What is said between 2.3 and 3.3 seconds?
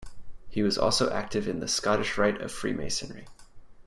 of freemasonry.